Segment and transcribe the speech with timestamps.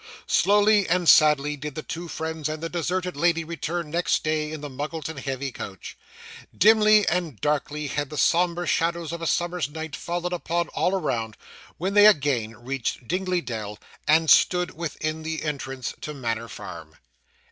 [0.25, 4.61] Slowly and sadly did the two friends and the deserted lady return next day in
[4.61, 5.95] the Muggleton heavy coach.
[6.57, 11.37] Dimly and darkly had the sombre shadows of a summer's night fallen upon all around,
[11.77, 13.77] when they again reached Dingley Dell,
[14.07, 16.95] and stood within the entrance to Manor Farm.